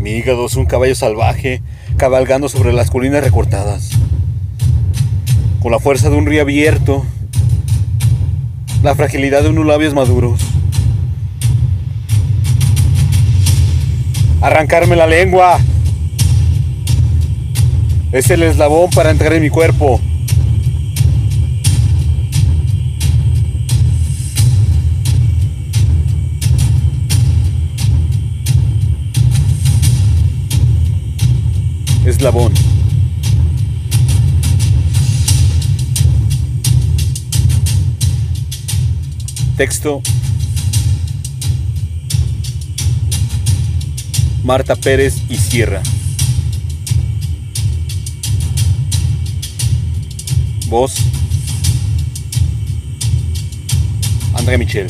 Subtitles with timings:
[0.00, 1.60] Mi hígado es un caballo salvaje
[1.98, 3.90] cabalgando sobre las colinas recortadas.
[5.60, 7.04] Con la fuerza de un río abierto,
[8.82, 10.40] la fragilidad de unos labios maduros.
[14.40, 15.60] Arrancarme la lengua.
[18.10, 20.00] Es el eslabón para entrar en mi cuerpo.
[32.10, 32.52] Eslabón.
[39.56, 40.02] Texto.
[44.42, 45.82] Marta Pérez y Sierra.
[50.66, 50.96] Voz.
[54.34, 54.88] André Michel.